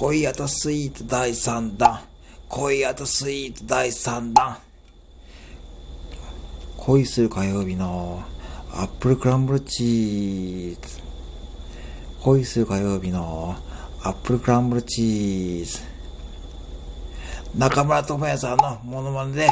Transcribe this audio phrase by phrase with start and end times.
[0.00, 2.00] 恋あたスイーツ第3弾。
[2.48, 4.56] 恋あたスイーツ第3弾。
[6.78, 8.22] 恋する火曜日の
[8.72, 11.02] アップルクランブルチーズ。
[12.22, 13.54] 恋する火曜日の
[14.02, 15.80] アップルクランブルチーズ。
[17.54, 19.50] 中村倫也さんのモノマネで、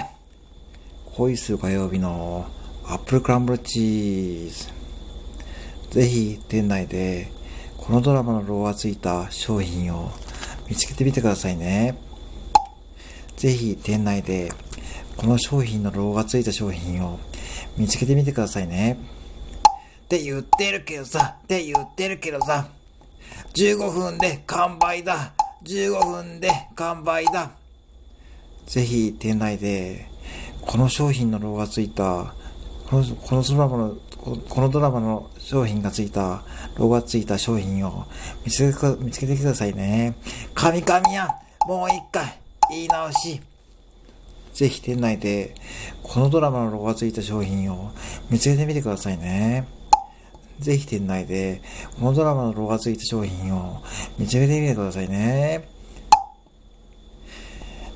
[1.14, 2.46] 恋する火曜日の
[2.86, 4.50] アップルクランブルチー
[5.90, 5.90] ズ。
[5.90, 7.30] ぜひ店内で
[7.76, 10.10] このドラマのロゴがついた商品を
[10.68, 11.98] 見つけてみてくださいね。
[13.36, 14.52] ぜひ店内で
[15.16, 17.18] この商品のロゴがついた商品を
[17.76, 18.98] 見つけてみてくださいね。
[20.04, 22.68] って言ってるけどさ、って言ってるけどさ、
[23.54, 25.32] 15分で完売だ。
[25.64, 27.50] 15分で完売だ。
[28.66, 30.08] ぜひ店内で
[30.62, 32.34] この商品のロゴがついた、
[32.88, 33.96] このこのドラマの、
[34.36, 36.42] このドラマの商品がついた、
[36.76, 38.06] ロゴがついた商品を
[38.44, 40.16] 見つけ見つけてくださいね。
[40.54, 41.28] 神々や
[41.66, 43.40] もう一回言い直し。
[44.52, 45.54] ぜひ店内で
[46.02, 47.92] このドラマのロゴがついた商品を
[48.28, 49.68] 見つけてみてくださいね。
[50.58, 51.62] ぜひ店内で
[51.98, 53.82] このドラマのロゴがついた商品を
[54.18, 55.68] 見つけてみてくださいね。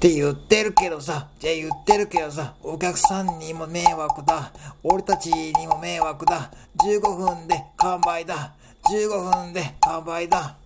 [0.02, 4.52] って言ってるけどさ、じゃあ言ってるけどさ、お客さんにも迷惑だ。
[4.82, 6.50] 俺たちにも迷惑だ。
[6.84, 8.52] 15分で完売だ。
[8.90, 10.56] 15分で完売だ。